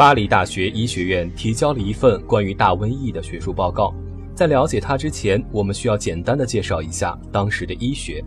[0.00, 3.94] 巴黎大学医学院提交了一份关于大瘟疫的学术报告。
[4.34, 8.24] 在了解它之前，我们需要简单的介绍一下当时的医学。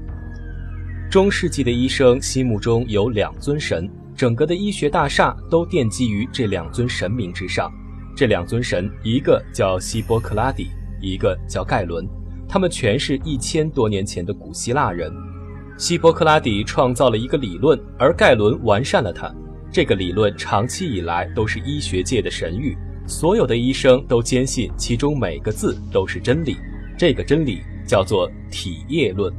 [1.10, 7.74] 中世纪的医生心目中有两尊神，整个的医学大厦都奠基于这两尊神明之上。
[8.16, 10.68] 这两尊神，一个叫希波克拉底，
[11.02, 12.08] 一个叫盖伦，
[12.48, 15.12] 他们全是一千多年前的古希腊人。
[15.76, 19.34] 希波克拉底创造了一个理论，而盖伦完善了它。
[19.74, 22.78] 这个理论长期以来都是医学界的神谕，
[23.08, 26.56] 所有的医生都坚信其中每个字都是真理。
[26.96, 29.34] 这个真理叫做体液论。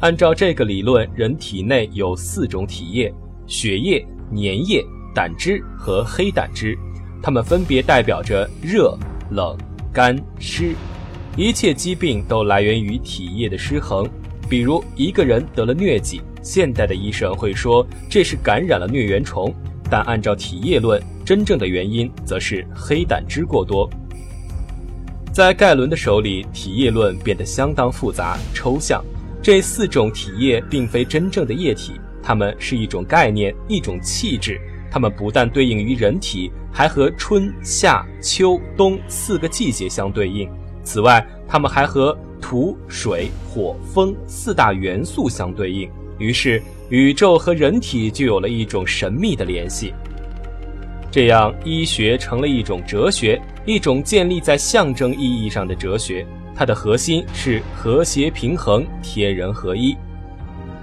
[0.00, 3.14] 按照这个理论，人体内有四种体液：
[3.46, 6.76] 血液、粘液、胆汁和黑胆汁，
[7.22, 8.98] 它们分别代表着热、
[9.30, 9.56] 冷、
[9.92, 10.74] 干、湿。
[11.36, 14.04] 一切疾病都来源于体液的失衡。
[14.48, 19.54] 比如一个人得了疟疾，现代的医生会说这是感染了疟原虫，
[19.90, 23.86] 但按照体液论，真正的原因则是黑胆汁过多。
[25.30, 29.04] 在盖伦的手里，体液论变得相当复杂抽象。
[29.42, 34.58] 这四种体液并非真正的液体，它们是一种概念，一种气质。
[34.90, 40.48] 它们不但对应于人体，还和春夏秋冬四个季节相对应。
[40.82, 49.94] 此外，它们还和土、水、火、风四大元素相对应，于是宇宙和人体就有了一种神秘的联系。
[51.10, 56.26] 这样，医学成了一种哲学，一种建立在象征意义上的哲学。
[56.54, 59.96] 它的核心是和谐平衡、天人合一。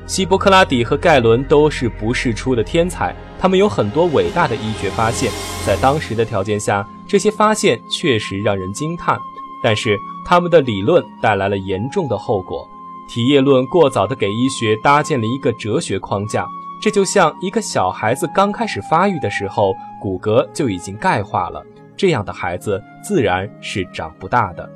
[0.07, 5.31] 希波克拉底和盖伦都是不世出的天才，他们有很多伟大的医学发现，
[5.65, 9.17] 在当时的条件下，这些发现确实让人惊叹。
[9.63, 12.67] 但是他们的理论带来了严重的后果，
[13.07, 16.45] 体液论过早地给医学搭建了一个哲学框架，
[16.81, 21.63] 这就像一个小孩子刚开始发育的时候，骨骼就已经钙化了，
[21.95, 24.69] 这样的孩子自然是长不大的。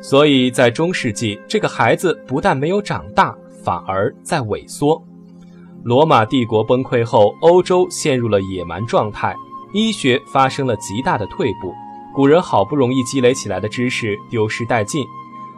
[0.00, 5.00] 所以在中世纪，这个孩子不但没有长大，反而在萎缩。
[5.84, 9.34] 罗马帝国崩溃后，欧洲陷入了野蛮状态，
[9.72, 11.72] 医学发生了极大的退步。
[12.14, 15.04] 古人好不容易积累起来的知识丢失殆尽，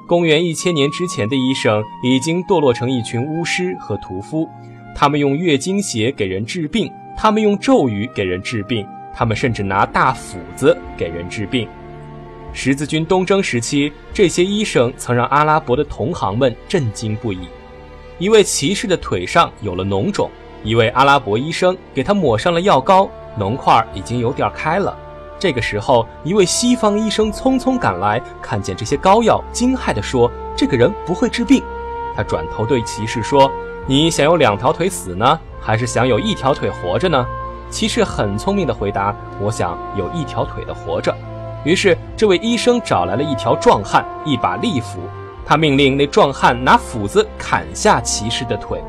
[0.07, 4.47] 公元一千年之前的医生已经堕落成一群巫师和屠夫，
[4.95, 11.67] 他们用月经血给人治病，他们用咒语给人治病，他们甚至拿大斧子给人治病。
[12.53, 17.49] 十字军东征时期，这些医生曾让阿拉伯的同行们震惊不已。
[18.19, 20.31] 一位骑士的腿上有了脓肿，
[20.63, 24.97] 一位阿拉伯医生给他抹上了药膏，脓块已经有点开了。
[25.39, 31.63] 这个时候，一位西方医生匆匆赶来，看见这些膏药，惊骇地说：“这个人不会治病。”
[32.17, 33.51] 他转头对骑士说
[33.87, 37.27] ：“你想有两条腿死呢，还是想有一条腿活着呢？”
[37.69, 41.15] 骑士很聪明地回答：“我想有一条腿的活着。”
[41.65, 45.01] 于是，这位医生找来了一条壮汉，一把利斧，
[45.45, 48.81] 他命令那壮汉拿斧子砍下骑士的腿。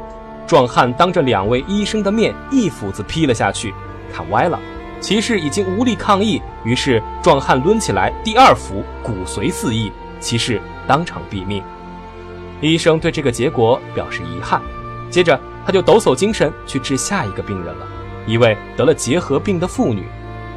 [0.45, 3.73] 壮汉当着两位医生的面，一斧子劈了下去，
[4.13, 4.59] 砍歪了。
[4.99, 11.61] 骑士已经无力抗议，于是壮汉抡起来第二斧，骨髓四溢，骑士当场毙命。
[12.61, 14.61] 医生对这个结果表示遗憾，
[15.09, 17.85] 接着他就抖擞精神去治下一个病人了，
[18.25, 20.05] 一位得了结核病的妇女。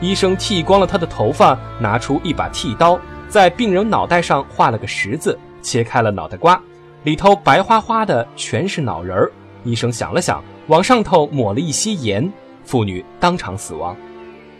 [0.00, 2.98] 医生剃光了她的头发，拿出一把剃刀，
[3.28, 6.58] 在病人脑袋上画了个十字，切开了脑袋瓜，
[7.02, 9.32] 里头白花花的全是脑仁儿。
[9.64, 12.32] 医生想了想，往上头抹了一些盐，
[12.64, 13.96] 妇女当场死亡。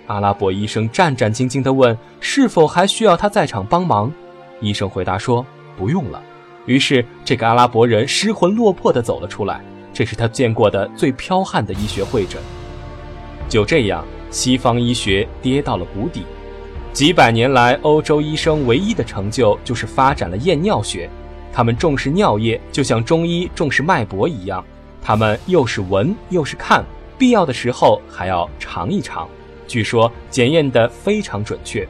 [0.09, 4.13] 阿拉伯医生战战兢兢地问：“是否还需要他在场帮忙？”
[4.61, 5.47] 医生回答说
[5.79, 6.21] ：“不用了。”
[6.67, 9.63] 于是，这个阿拉伯人失魂落魄地走了出来。
[9.93, 12.41] 这是他见过的最剽悍的医学会诊。
[13.49, 16.25] 就这样，西方医学跌到了谷底。
[16.93, 21.09] 几百年来，欧洲医生唯一的成就就是发展了验尿学。
[21.53, 24.65] 他们重视尿液，就像中医重视脉搏一样。
[25.03, 26.85] 他们又是闻又是看，
[27.17, 29.29] 必要的时候还要尝一尝。
[29.69, 31.87] 据说检验得非常准确。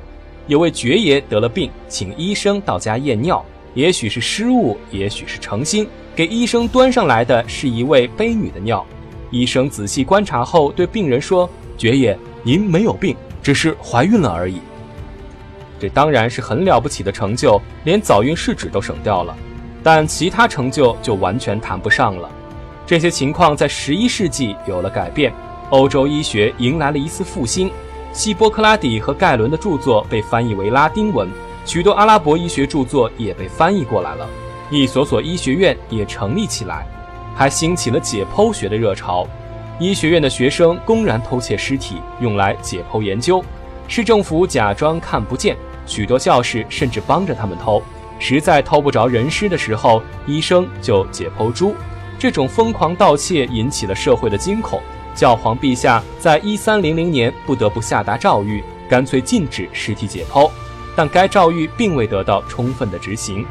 [0.46, 3.42] 有位爵爷得了病，请医生到家验尿，
[3.74, 8.84] 也许是失误，也许是诚心，给医生端上来的是一位悲女的尿。
[9.30, 14.60] 医生仔细观察后，对病人说：“爵爷，您没有病，只是怀孕了而已。”
[15.78, 19.36] 这当然是很了不起的成就，连早孕试纸都省掉了。
[19.82, 22.28] 但其他成就就完全谈不上了。
[22.86, 25.32] 这些情况在十一世纪有了改变。
[25.70, 27.70] 欧洲医学迎来了一次复兴，
[28.12, 31.28] 希波克拉底和盖伦的著作被翻译为拉丁文，
[31.66, 34.26] 许多阿拉伯医学著作也被翻译过来了，
[34.70, 36.86] 一所所医学院也成立起来，
[37.36, 39.28] 还兴起了解剖学的热潮。
[39.78, 43.44] 医学院的学生公然偷窃尸体，用来解剖研究。
[43.88, 45.54] 市政府假装看不见，
[45.84, 47.82] 许多教士甚至帮着他们偷。
[48.18, 51.74] 实在偷不着人尸的时候，医生就解剖猪。
[52.18, 54.80] 这种疯狂盗窃引起了社会的惊恐。
[55.18, 60.48] 教皇陛下在一三零零年不得不下达诏谕，干脆禁止尸体解剖。
[60.94, 63.44] 但该诏谕并未得到充分的执行。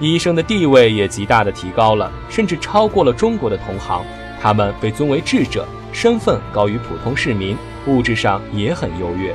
[0.00, 4.04] 医生的地位也极大的提高了，甚至超过了中国的同行。
[4.40, 9.32] 他们被尊为智者，身份高于普通市民，物质上也很优越。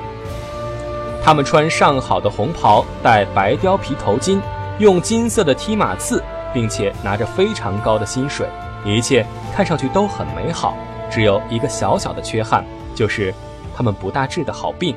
[1.24, 4.42] 他们穿上好的红袍，戴白貂皮头巾，
[4.80, 6.22] 用金色的踢马刺，
[6.54, 8.45] 并且拿着非常高的薪水，
[8.83, 9.25] 一切
[9.56, 10.78] 看上去都很美好。
[11.09, 12.65] 只有一个小小的缺憾，
[12.95, 13.33] 就是
[13.75, 14.95] 他们不大治的好病。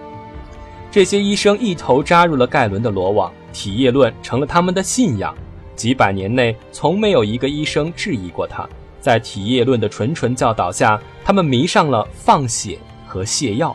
[0.91, 5.35] 这些医生一头扎入了盖伦的罗网，体液论成了他们的信仰。
[5.77, 8.69] 几百年内，从没有一个医生质疑过他。
[9.01, 13.75] 在体液论的谆谆教导下，他们迷上了放血和泻药。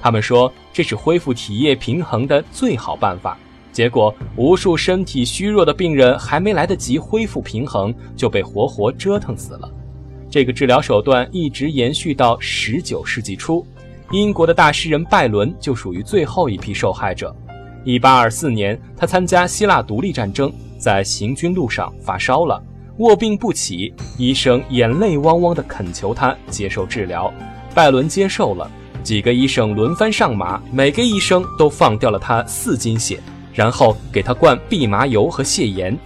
[0.00, 3.38] 他们说这是恢复体液平衡的最好办法。
[3.70, 9.70] 结果，无数身体虚弱的病人还没来得及恢复平衡，就被活活折腾死了。
[10.30, 13.66] 这个治疗手段一直延续到十九世纪初。
[14.10, 17.34] 英国的大诗人拜伦就属于最后一批受害者。
[17.84, 20.52] 一八二四年，他参加希腊独立战争。
[20.78, 22.62] 在行军路上发烧了，
[22.98, 27.32] 卧病不起，医生眼泪汪汪地恳求他接受治疗。
[27.74, 28.70] 拜伦接受了，
[29.02, 33.18] 几个医生轮番上马，每个医生都放掉了他四斤血，
[33.52, 35.98] 然后给他灌蓖麻油和泻盐。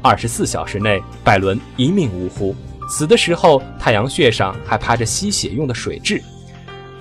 [0.00, 2.54] 二十四小时内，拜伦一命呜呼。
[2.90, 6.20] 死的时候，太阳穴上还趴着吸血用的水蛭。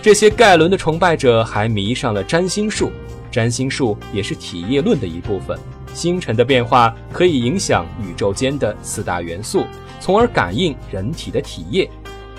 [0.02, 2.92] 这些盖伦的崇拜者还迷上了占星术，
[3.32, 5.60] 占星术也是体液论的一部分。
[5.94, 9.66] 星辰的变化可以影响宇宙间的四大元素，
[10.00, 11.90] 从而感应人体的体液。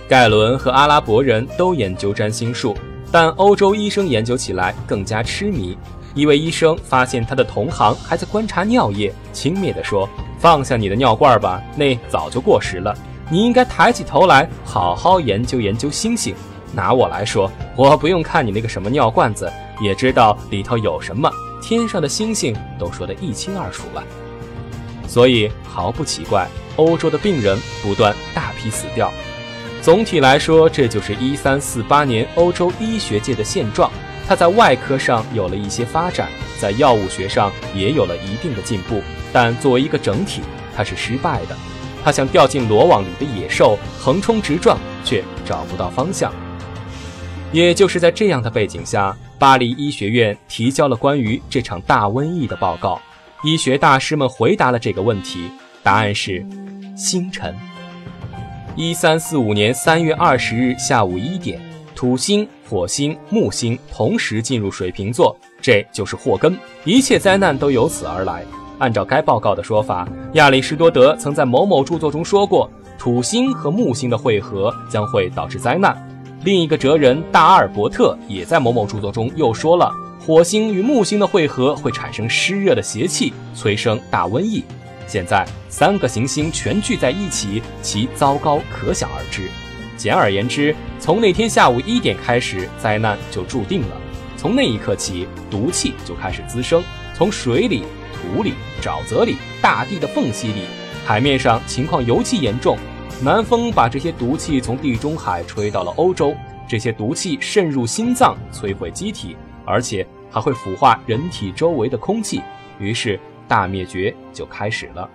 [0.08, 2.76] 盖伦和阿拉伯人都研究占星术，
[3.11, 5.76] 但欧洲医生研究起来更加痴迷。
[6.14, 10.08] 一位医生发现他的同行还在观察尿液，轻蔑地说
[10.38, 12.97] ：“放下你的尿罐吧，那早就过时了。
[13.30, 16.34] 你应该抬起头来，好好研究研究星星。
[16.72, 19.50] 拿我来说，我不用看你那个什么尿罐子，
[19.80, 21.30] 也知道里头有什么。”
[21.62, 24.02] 天上的星星都说得一清二楚了，
[25.06, 29.12] 所以毫不奇怪，欧洲的病人不断大批死掉。
[29.82, 33.90] 总体来说，这就是一三四八年欧洲医学界的现状。
[34.26, 36.28] 它在外科上有了一些发展，
[36.58, 40.40] 在药物学上也有了一定的进步，但作为一个整体，
[40.74, 41.56] 它是失败的。
[42.05, 46.32] 他像掉进罗网里的野兽，横冲直撞，却找不到方向。
[47.52, 49.17] 也就是在这样的背景下。
[49.38, 53.00] 巴黎医学院提交了关于这场大瘟疫的报告，
[53.43, 55.50] 医学大师们回答了这个问题，
[55.82, 56.47] 答案是
[56.94, 57.56] 星辰。
[58.76, 61.58] 一三四五年三月二十日下午一点，
[61.97, 66.55] 土星、火星、木星同时进入水瓶座，这就是祸根，
[66.85, 68.44] 一切灾难都由此而来。
[68.80, 72.68] 按照该报告的说法，亚里士多德曾在某某著作中说过，
[72.98, 75.96] 土星和木星的汇合将会导致灾难。
[76.44, 84.64] 另一个哲人大阿尔伯特也在某某著作中又说了，火星与木星的汇合会产生湿热的邪气，催生大瘟疫。
[85.06, 89.42] 现在三个行星全聚在一起，其糟糕可想而知。
[89.98, 93.96] 简而言之，从那天下午一点开始，灾难就注定了。
[94.38, 96.82] 从那一刻起，毒气就开始滋生，
[97.14, 97.82] 从水里、
[98.14, 100.62] 土里、沼泽里、大地的缝隙里，
[101.04, 102.76] 海面上情况尤其严重。
[103.22, 106.34] 南风把这些毒气从地中海吹到了欧洲，
[106.66, 112.40] 这些毒气渗入心脏，摧毁机体，而且还会腐化人体周围的空气。
[112.78, 115.08] 于是大灭绝就开始了。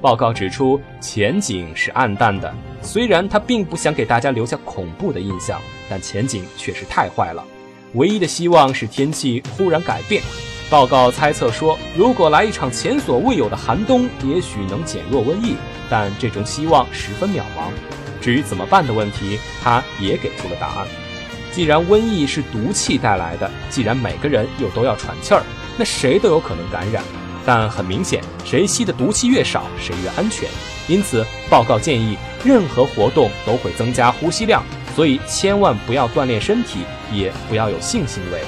[0.00, 2.52] 报告指出，前景是暗淡的。
[2.82, 7.44] 虽然他并不想给大家留下恐怖的印象，但前景确实太坏了。
[7.94, 10.20] 唯一的希望是天气忽然改变。
[10.68, 15.54] 报告猜测说，如果来一场前所未有的寒冬，也许能减弱瘟疫。
[15.88, 17.70] 但这种希望十分渺茫。
[18.20, 20.86] 至于怎么办的问题，他也给出了答案。
[21.52, 25.42] 既然瘟疫是毒气带来的，既然每个人又都要喘气儿，
[25.76, 27.04] 那谁都有可能感染。
[27.44, 30.48] 但很明显，谁吸的毒气越少，谁越安全。
[30.88, 34.64] 因此，报告建议，任何活动都会增加呼吸量，
[34.96, 36.80] 所以千万不要锻炼身体，
[37.12, 38.42] 也不要有性行为。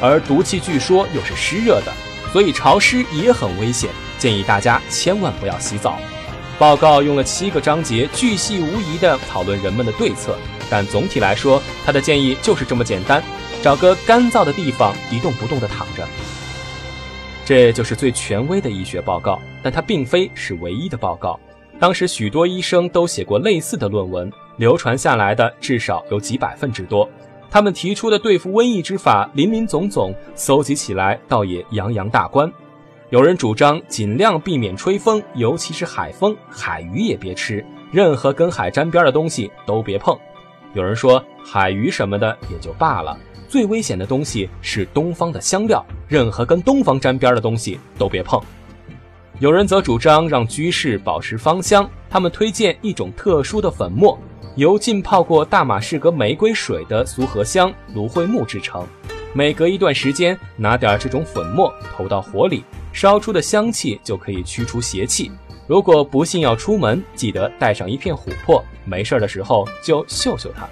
[0.00, 1.92] 而毒气据说又是湿热的，
[2.32, 5.98] 所以潮湿也很危险，建议大家千万不要洗澡。
[6.58, 10.36] 报告用了七个章节，巨细无遗地讨论人们的对策，
[10.70, 13.22] 但总体来说，他的建议就是这么简单：
[13.62, 16.06] 找个干燥的地方，一动不动地躺着。
[17.44, 21.38] 这就是最权威的医学报告，但它并非是唯一的报告。
[21.78, 27.08] 当时许多医生都写过类似的论文，流传下来的至少有几百份之多。
[27.56, 32.52] 他们提出的对付瘟疫之法林林总总，搜集起来倒也洋洋大观。
[33.08, 40.14] 有人主张尽量避免吹风，尤其是海风，海鱼也别吃，任何跟海沾边的东西都别碰。
[40.74, 48.38] 有人说海鱼什么的也就罢了，最危险的东西是东方的香料，任何跟东方沾边的东西都别碰。
[49.38, 54.18] 有人则主张让居士保持芳香，他们推荐一种特殊的粉末，
[54.54, 58.86] 由浸泡过大马士革玫瑰水的苏合香、芦荟木制成，
[59.34, 62.64] 每隔一段时间拿点这种粉末投到火里。
[62.94, 65.30] 烧出的香气就可以驱除邪气。
[65.66, 70.66] 如果不幸要出门，记得带上一片琥珀，没事的时候就嗅嗅它。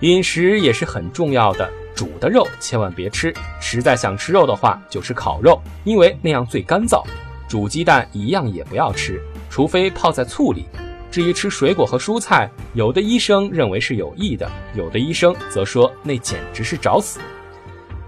[0.00, 3.34] 饮食也是很重要的，煮的肉千万别吃。
[3.60, 7.02] 实在想吃肉的话，就吃烤肉，因为那样最干燥。
[7.48, 10.66] 煮鸡蛋一样也不要吃，除非泡在醋里。
[11.10, 17.20] 至于吃水果和蔬菜，有的医生认为是有益的，有的医生则说那简直是找死。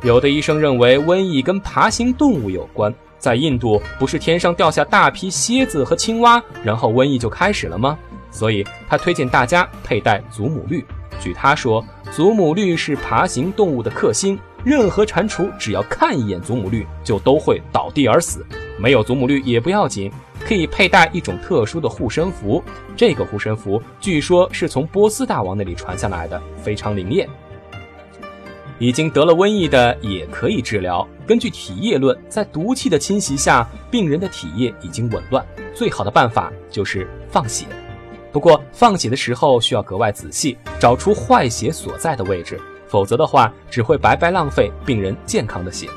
[0.03, 7.99] 有的医生认为瘟疫跟爬行动物有关，在印度不是天上掉下大批蝎子和青蛙，然后瘟疫就开始了吗？
[8.31, 10.85] 所以他推荐大家佩戴祖母绿。
[11.21, 18.47] 据他说，祖母绿是爬行动物的克星，任何蟾蜍只要看一眼祖母绿，就都会倒地而死。
[18.79, 20.13] 没有祖母绿也不要紧，
[20.45, 22.63] 可以佩戴一种特殊的护身符。
[22.97, 27.29] 这个护身符据说是从波斯大王那里传下来的，非常灵验。
[28.79, 31.05] 已经得了瘟疫的也可以治疗。
[31.27, 35.45] 根据体液论，在毒气的侵袭下，病人的体液已经紊乱，
[35.75, 37.67] 最好的办法就是放血。
[38.33, 45.89] 不过放血的时候需要格外仔细，找出坏血所在的位置，否则的话只会白白浪费病人健康的血。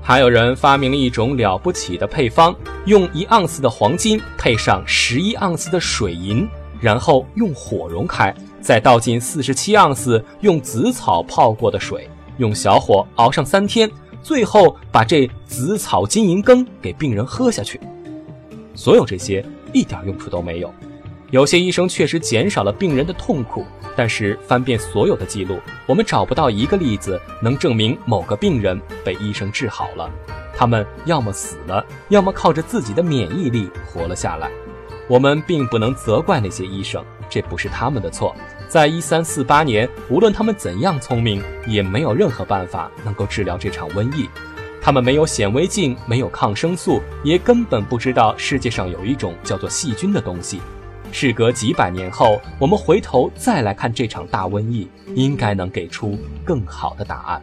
[0.00, 2.54] 还有人发明了一种了不起的配方，
[2.86, 6.48] 用一盎司的黄金配上十一盎司的水银，
[6.80, 8.34] 然后用火溶开。
[8.60, 13.90] 再倒进四十七盎司用紫草泡过的水，用小火熬上三天，
[14.22, 17.80] 最后把这紫草金银羹给病人喝下去。
[18.74, 20.72] 所有这些一点用处都没有。
[21.30, 30.10] 有些医生确实减少了病人的痛苦，但是翻遍所有的记录，我们找不到一个例子能证明某个病人被医生治好了。
[30.56, 34.50] 他们要么死了，要么靠着自己的免疫力活了下来。
[35.06, 37.04] 我们并不能责怪那些医生。
[37.28, 38.34] 这不是他们的错。
[38.66, 44.26] 在一三四八年，无论他们怎样聪明，也没有任何办法能够治疗这场瘟疫。
[44.80, 50.62] 他们没有显微镜，没有抗生素，也根本不知道世界上有一种叫做细菌的东西。
[51.10, 57.42] 事隔几百年后，我们回头再来看这场大瘟疫，应该能给出更好的答案。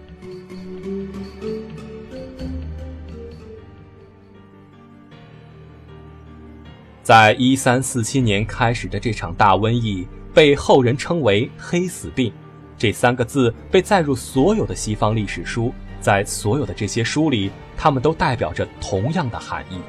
[7.03, 12.31] 在一三四七年开始的这场大瘟疫，被后人称为“黑死病”。
[12.77, 19.79] 这三个字被载入所有的西方历史书，在所有的这些书里，它们都代表着同样的含义：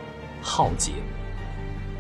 [0.42, 0.92] 浩劫。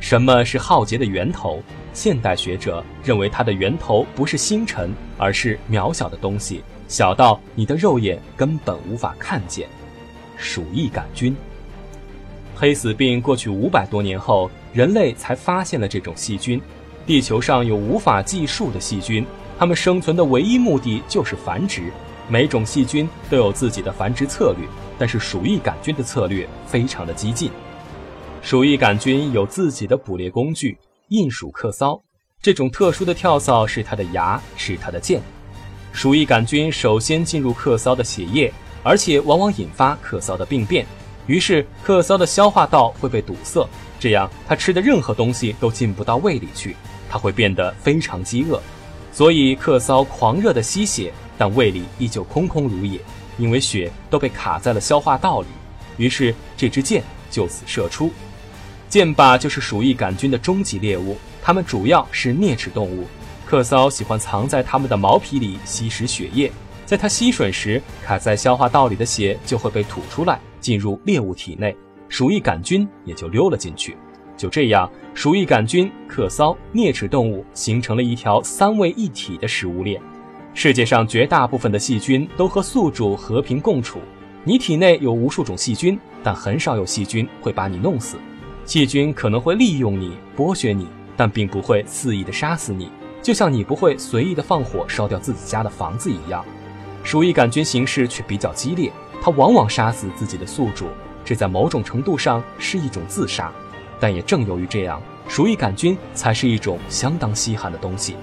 [0.00, 1.62] 什么是浩劫的源头？
[1.92, 9.68] 现代学者认为，它的源头不是星辰，而是渺小的东西，小到你的肉眼根本无法看见。
[10.36, 11.34] 鼠疫杆菌。
[12.54, 14.50] 黑死病过去五百多年后。
[14.72, 16.60] 人类才发现了这种细菌。
[17.06, 19.24] 地球上有无法计数的细菌，
[19.58, 21.84] 它们生存的唯一目的就是繁殖。
[22.28, 27.50] 每种细菌都有自己的繁殖策略，但是鼠疫杆菌的策略非常的激进。
[28.42, 30.78] 鼠疫杆菌有自己的捕猎工具——
[31.08, 32.00] 印鼠克骚。
[32.40, 35.20] 这种特殊的跳蚤是它的牙，是它的剑。
[35.92, 38.52] 鼠疫杆菌首先进入克骚的血液，
[38.84, 40.86] 而且往往引发克骚的病变，
[41.26, 43.68] 于是克骚的消化道会被堵塞。
[43.98, 46.76] 这样，它吃的任何东西都进不到胃里去，
[47.08, 48.60] 它会变得非常饥饿，
[49.10, 53.00] 所以克骚狂热的吸血，但胃里依旧空空如也，
[53.38, 55.48] 因为血都被卡在了消化道里。
[55.96, 58.10] 于是这支箭就此射出，
[58.88, 63.04] 箭靶就是鼠疫杆菌的终极猎物，它们主要是啮齿动物，
[63.44, 66.50] 克骚喜欢藏在它们的毛皮里吸食血液，
[66.84, 71.76] 在它吸吮时，卡在消化道里的血就会被吐出来，进入猎物体内。
[72.08, 73.96] 鼠疫杆菌也就溜了进去，
[74.36, 80.00] 就这样，鼠疫杆菌、克骚、啮齿动物形成了一条三位一体的食物链。
[80.54, 83.98] 世界上绝大部分的细菌都和宿主和平共处。
[84.44, 88.16] 你体内有无数种细菌，但很少有细菌会把你弄死。
[88.66, 92.90] 细菌可能会利用你、剥削你，但并不会肆意的杀死你，
[93.22, 96.44] 就像你不会随意的放火烧掉自己家的房子一样。
[97.04, 98.90] 鼠疫杆菌形式却比较激烈，
[99.22, 100.86] 它往往杀死自己的宿主。
[101.24, 103.52] 这在某种程度上是一种自杀。
[104.00, 108.16] 但也正由于这样，鼠疫杆菌才是一种相当稀罕的东西。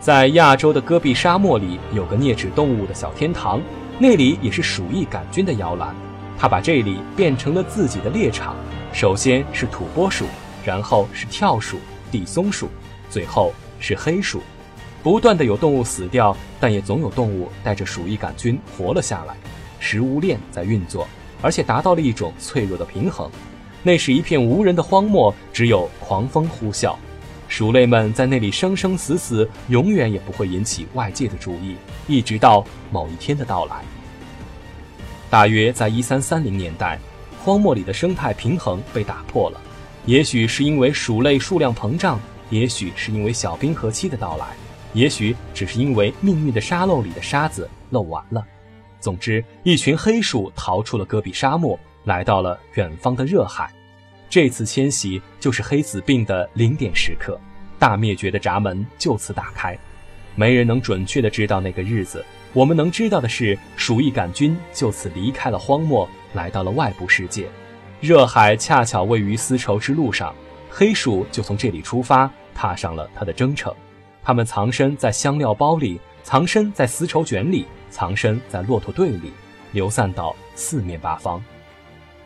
[0.00, 3.62] 在亚洲的戈壁沙漠里，有个啮齿动物的小天堂，
[4.00, 5.94] 那里也是鼠疫杆菌的摇篮。
[6.36, 8.56] 它把这里变成了自己的猎场。
[8.96, 10.24] 首先是土拨鼠，
[10.64, 11.78] 然后是跳鼠、
[12.10, 12.66] 地松鼠，
[13.10, 14.40] 最后是黑鼠。
[15.02, 19.36] 不断的有动物死掉，但也总有动物带着鼠疫杆菌活了下来。
[19.80, 21.06] 食物链在运作，
[21.42, 23.30] 而且达到了一种脆弱的平衡。
[23.82, 26.96] 那是一片无人的荒漠，只有狂风呼啸。
[27.48, 31.76] 鼠类们在那里生生死死，永远也不会引起外界的注意，
[32.08, 33.84] 一直到某一天的到来。
[35.28, 36.98] 大约在一三三零年代，
[37.46, 39.60] 荒漠里的生态平衡被打破了。
[40.04, 42.18] 也许是因为鼠类数量膨胀，
[42.50, 44.46] 也许是因为小冰河期的到来，
[44.94, 48.44] 也许只是因为命运的沙漏里的沙子漏完了。
[48.98, 53.72] 总之，一群黑鼠逃出了戈壁沙漠，来到了远方的热海。
[54.28, 57.40] 这次迁徙就是黑死病的零点时刻，
[57.78, 59.78] 大灭绝的闸门就此打开。
[60.34, 67.48] 没人能准确的知道那个日子，我们能知道的是，鼠疫杆菌就此离开了荒漠，来到了外部世界。
[68.00, 70.32] 热海恰巧位于丝绸之路上，
[70.70, 73.74] 黑鼠就从这里出发，踏上了它的征程。
[74.22, 79.32] 它们藏身在香料包里，藏身在丝绸卷里，藏身在骆驼队里，
[79.72, 81.42] 流散到四面八方。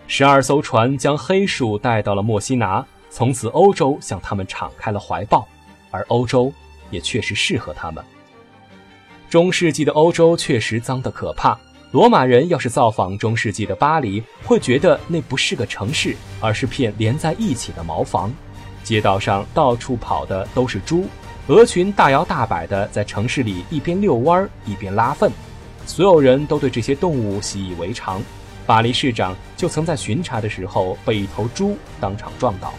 [0.06, 5.46] 十二艘船将黑鼠带到了墨西拿，从此欧洲向他们敞开了怀抱，
[5.92, 6.52] 而欧洲
[6.90, 8.04] 也确实适合他们。
[9.28, 11.56] 中世纪的欧洲确实脏得可怕，
[11.92, 18.32] 罗马人要是造访中世纪的巴黎，会觉得那不是个城市，而是片连在一起的茅房。
[18.84, 21.06] 街道上到处跑的都是猪，
[21.48, 25.32] 鹅群大摇大摆地在城市里一边遛弯儿一边拉粪，
[25.84, 28.22] 所有人都对这些动物习以为常。
[28.66, 32.72] 巴黎市长就曾在巡查的时候被一头猪当场撞倒。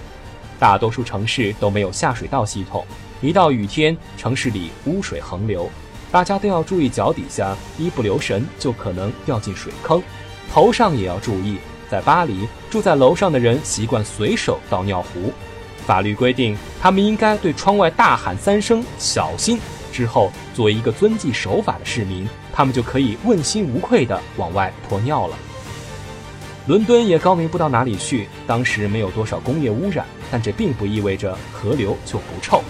[0.58, 2.86] 大多数城市都没有下水道系统，
[3.20, 5.70] 一到雨天，城市里污水横流，
[6.12, 10.03] 大家都要注意脚底下，一不留神就可能掉进水坑。
[10.51, 11.57] 头上也要注意，
[11.90, 15.31] 在巴黎住在楼上的人习惯随手倒尿壶，
[15.86, 19.57] 法律规定他们应该对窗外大喊三声“小心”，
[19.94, 25.38] 之后作为一个遵纪守法的市民，他们就可以问心无愧地往外泼尿了。
[26.68, 32.62] 伦敦也高明不到哪里去，当时没有多少工业污染，但这并不意味着河流就不臭。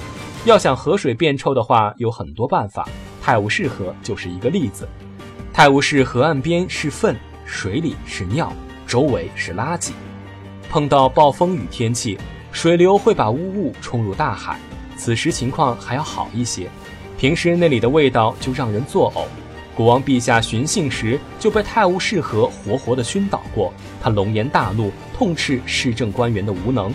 [0.45, 2.87] 要想河水变臭的话，有很多办法，
[3.21, 4.87] 泰晤士河就是一个例子。
[5.53, 8.51] 泰晤士河岸边是粪，水里是尿，
[8.87, 9.91] 周围是垃圾。
[10.69, 12.17] 碰到暴风雨天气，
[12.51, 14.57] 水流会把污物冲入大海，
[14.97, 16.69] 此时情况还要好一些，
[17.17, 19.25] 平时那里的味道就让人作呕。
[19.75, 26.93] 国王陛下巡幸时就被泰晤士河活活的熏倒过，他龙颜大怒，痛斥市政官员的无能。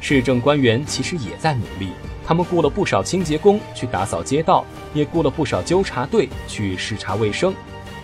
[0.00, 1.88] 市政官员其实也在努力，
[2.28, 4.62] 他们雇了不少清洁工去打扫街道，
[4.92, 7.54] 也雇了不少纠察队去视察卫生，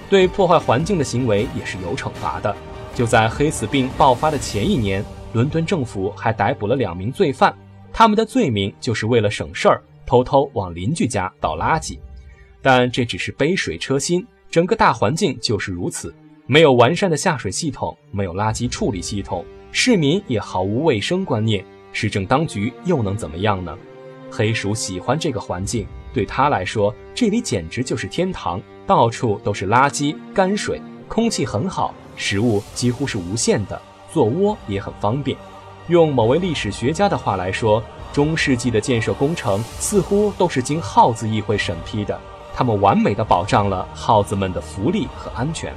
[0.08, 2.56] 对破坏环境的行为也是有惩罚的。
[2.94, 7.54] 就在黑死病爆发的前一年，伦敦政府还逮捕了两名罪犯，
[7.92, 11.98] 他们的罪名就是为了省事儿，偷偷往邻居家倒垃圾。
[12.62, 16.14] 但这只是杯水车薪，整个大环境就是如此：
[16.46, 23.76] 没有完善的下水系统，没有垃圾处理系统，市民也毫无卫生观念，市政当局又能怎么样呢？
[24.36, 33.80] 黑鼠喜欢这个环境，对他来说，这里简直就是天堂，到处都是垃圾、泔水，空气很好，食物几乎是无限的，
[34.12, 35.38] 做窝也很方便。
[35.86, 37.80] 用某位历史学家的话来说，
[38.12, 42.20] 中世纪的建设工程似乎都是经耗子议会审批的。
[42.52, 45.72] 他们完美的保障了耗子们的福利和安全。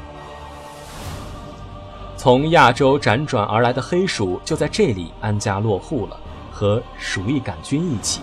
[2.15, 6.20] 从亚洲辗转而来的黑鼠就在这里安家落户了，
[6.52, 8.22] 和鼠疫杆菌一起。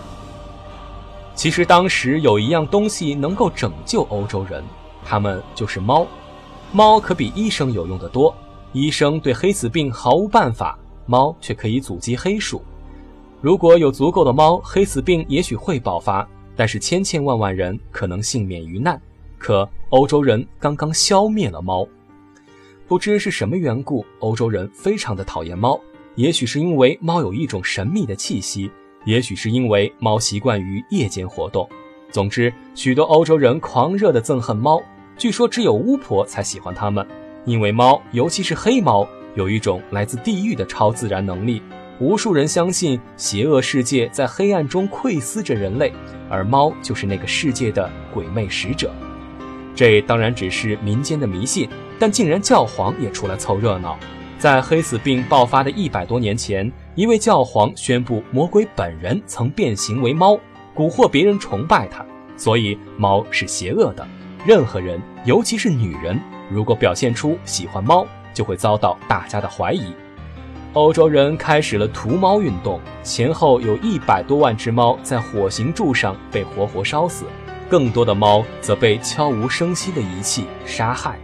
[1.35, 4.63] 其实当时有一样东西能够拯救欧洲人，
[5.03, 6.07] 它们就是猫。
[6.71, 8.33] 猫可比医生有用的多，
[8.71, 12.61] 医生对黑死病毫无办法，猫却可以阻击黑鼠。
[13.41, 16.27] 如果有足够的猫，黑死病也许会爆发。
[16.57, 18.99] 但是千千万万人可能幸免于难，
[19.37, 21.85] 可欧洲人刚刚消灭了猫，
[22.87, 25.77] 不知是什么缘故，欧洲人非常的讨厌猫。
[26.15, 28.71] 也许是因为猫有一种神秘的气息，
[29.05, 31.67] 也许是因为猫习惯于夜间活动。
[32.11, 34.81] 总之，许多欧洲人狂热的憎恨猫，
[35.17, 37.05] 据说只有巫婆才喜欢它们，
[37.45, 41.61] 因为猫，尤其是黑猫，有一种来自地狱的超自然能力。
[41.99, 45.93] 无数人相信邪恶世界在黑暗中窥伺着人类，
[46.29, 48.93] 而猫就是那个世界的鬼魅使者。
[49.73, 53.97] 这当然只是民间的迷信，但竟然教皇也出来凑热闹。
[54.37, 60.39] 在黑死病爆发的一百多年前，一位教皇宣布魔鬼本人曾变形为猫，
[60.73, 62.05] 蛊惑别人崇拜他，
[62.37, 64.07] 所以猫是邪恶的。
[64.47, 66.17] 任何人，尤其是女人，
[66.49, 69.93] 如果表现出喜欢猫，就会遭到大家的怀疑。
[70.71, 77.25] 欧洲人开始了屠猫运动，前后有一百多万只猫在火刑柱上被活活烧死，
[77.69, 81.19] 更多的猫则被悄无声息的遗弃杀害。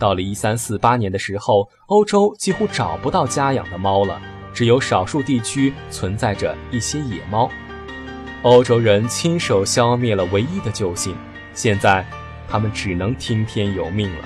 [0.00, 4.20] 到了一三四八年的时候，欧洲几乎找不到家养的猫了，
[4.52, 7.50] 只有少数地区存在着一些野猫。
[8.42, 11.16] 欧洲人亲手消灭了唯一的救星，
[11.54, 12.04] 现在
[12.48, 14.24] 他们只能听天由命了。